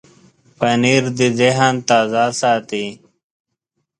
[0.57, 2.87] پنېر د ذهن تازه ساتي.